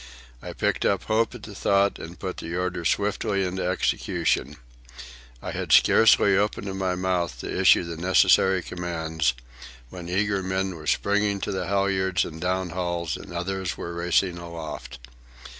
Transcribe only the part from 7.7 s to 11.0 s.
the necessary commands, when eager men were